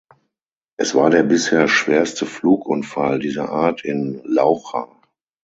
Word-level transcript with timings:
Es 0.77 0.95
war 0.95 1.11
der 1.11 1.21
bisher 1.21 1.67
schwerste 1.67 2.25
Flugunfall 2.25 3.19
dieser 3.19 3.49
Art 3.49 3.85
in 3.85 4.19
Laucha. 4.23 4.89